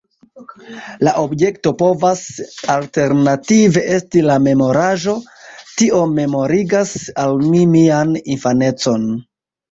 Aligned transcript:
La 1.07 1.11
objekto 1.23 1.71
povas 1.81 2.21
alternative 2.75 3.83
esti 3.97 4.23
la 4.27 4.37
memoraĵo: 4.45 5.13
Tio 5.81 5.99
memorigas 6.13 6.95
al 7.25 7.37
mi 7.51 7.61
mian 7.75 8.17
infanecon. 8.37 9.05